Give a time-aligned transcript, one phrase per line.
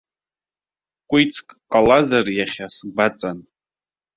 [1.09, 3.39] Кәицк ҟалазар иахьа сгәаҵан.